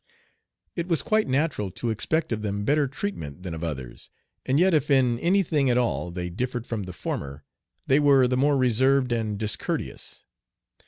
It 0.75 0.87
was 0.87 1.03
quite 1.03 1.27
natural 1.27 1.69
to 1.73 1.91
expect 1.91 2.31
of 2.31 2.41
them 2.41 2.65
better 2.65 2.87
treatment 2.87 3.43
than 3.43 3.53
of 3.53 3.63
others, 3.63 4.09
and 4.47 4.59
yet 4.59 4.73
if 4.73 4.89
in 4.89 5.19
any 5.19 5.43
thing 5.43 5.69
at 5.69 5.77
all 5.77 6.09
they 6.09 6.27
differed 6.27 6.65
from 6.65 6.85
the 6.85 6.91
former, 6.91 7.43
they 7.85 7.99
were 7.99 8.27
the 8.27 8.35
more 8.35 8.57
reserved 8.57 9.11
and 9.11 9.37
discourteous. 9.37 10.25